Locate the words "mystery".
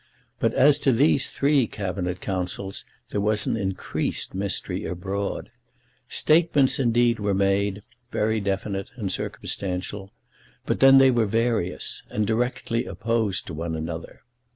4.33-4.83